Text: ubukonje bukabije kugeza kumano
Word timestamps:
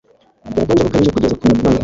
ubukonje 0.49 0.83
bukabije 0.85 1.11
kugeza 1.15 1.39
kumano 1.39 1.79